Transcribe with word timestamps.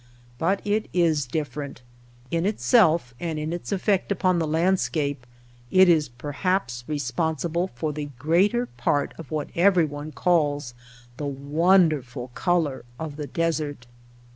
But 0.39 0.65
it 0.65 0.89
is 0.93 1.27
different. 1.27 1.83
In 2.31 2.43
itself, 2.47 3.13
and 3.19 3.37
in 3.37 3.53
its 3.53 3.71
effect 3.71 4.11
upon 4.11 4.39
the 4.39 4.47
landscape, 4.47 5.27
it 5.69 5.87
is 5.87 6.09
per 6.09 6.31
haps 6.31 6.83
responsible 6.87 7.67
for 7.75 7.93
the 7.93 8.09
greater 8.17 8.65
part 8.65 9.13
of 9.19 9.29
what 9.29 9.49
everyone 9.53 10.11
calls 10.11 10.73
^^the 11.19 11.31
wonderful 11.31 12.29
color 12.29 12.79
'^ 12.99 13.05
of 13.05 13.15
the 13.15 13.27
desert. 13.27 13.85